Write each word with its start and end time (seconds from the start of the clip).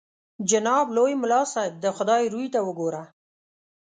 جناب 0.49 0.85
لوی 0.97 1.13
ملا 1.21 1.41
صاحب 1.53 1.73
د 1.83 1.85
خدای 1.97 2.23
روی 2.33 2.47
ته 2.53 2.59
وګوره. 2.67 3.03